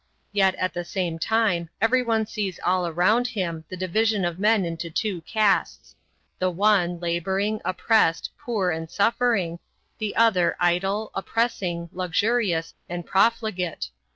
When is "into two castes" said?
4.65-5.95